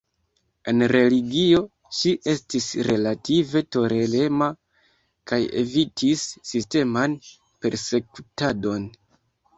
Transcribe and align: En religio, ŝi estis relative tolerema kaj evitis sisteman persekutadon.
En 0.69 0.83
religio, 0.91 1.59
ŝi 1.97 2.13
estis 2.33 2.69
relative 2.87 3.63
tolerema 3.77 4.47
kaj 5.33 5.41
evitis 5.65 6.25
sisteman 6.53 7.17
persekutadon. 7.67 8.91